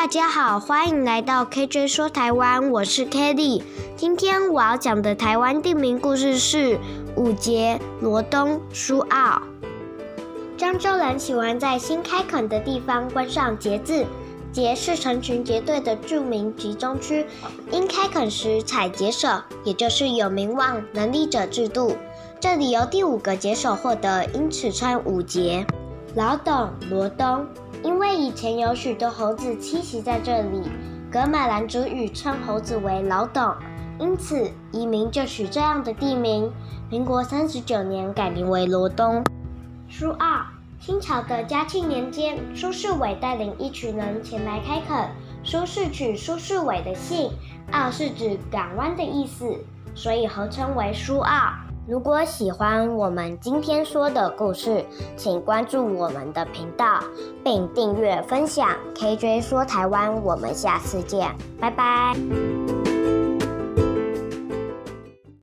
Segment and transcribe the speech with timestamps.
[0.00, 3.62] 大家好，欢迎来到 KJ 说台湾，我是 Kelly。
[3.98, 6.78] 今天我要讲的台湾地名故事是
[7.16, 9.42] 五节、罗东、苏澳。
[10.56, 14.06] 漳州人喜欢在新开垦的地方关上节字，
[14.50, 17.26] 节是成群结队的著名集中区，
[17.70, 19.28] 因开垦时采结手，
[19.64, 21.94] 也就是有名望、能力者制度。
[22.40, 25.66] 这里由第五个节手获得，因此称五节。
[26.16, 27.46] 老董、罗东，
[27.84, 30.60] 因为以前有许多猴子栖息在这里，
[31.08, 33.54] 噶玛兰族语称猴子为老董，
[34.00, 36.50] 因此移民就取这样的地名。
[36.90, 39.22] 民国三十九年改名为罗东。
[39.88, 40.46] 苏澳，
[40.80, 45.10] 清朝的嘉庆年间，苏士伟带领一群人前来开垦，
[45.44, 47.30] 苏是取苏士伟的姓，
[47.70, 49.56] 澳是指港湾的意思，
[49.94, 51.52] 所以合称为苏澳。
[51.90, 54.84] 如果喜欢我们今天说的故事，
[55.16, 57.02] 请关注我们的频道，
[57.42, 58.68] 并订阅分享。
[58.94, 62.14] KJ 说台湾，我们下次见，拜拜。